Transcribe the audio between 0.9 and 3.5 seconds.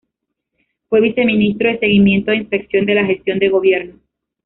Viceministro de Seguimiento e Inspección de la Gestión de